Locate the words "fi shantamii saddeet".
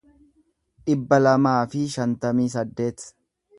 1.75-3.09